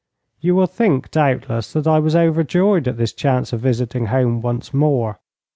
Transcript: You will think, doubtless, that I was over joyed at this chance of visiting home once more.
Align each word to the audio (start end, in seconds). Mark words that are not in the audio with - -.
You 0.39 0.55
will 0.55 0.65
think, 0.65 1.11
doubtless, 1.11 1.71
that 1.73 1.85
I 1.85 1.99
was 1.99 2.15
over 2.15 2.43
joyed 2.43 2.87
at 2.87 2.97
this 2.97 3.13
chance 3.13 3.53
of 3.53 3.59
visiting 3.59 4.07
home 4.07 4.41
once 4.41 4.73
more. 4.73 5.19